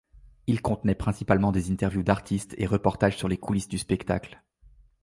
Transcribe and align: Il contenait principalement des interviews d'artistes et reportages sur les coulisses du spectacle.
Il 0.47 0.63
contenait 0.63 0.95
principalement 0.95 1.51
des 1.51 1.69
interviews 1.69 2.01
d'artistes 2.01 2.55
et 2.57 2.65
reportages 2.65 3.17
sur 3.17 3.27
les 3.27 3.37
coulisses 3.37 3.67
du 3.67 3.77
spectacle. 3.77 4.41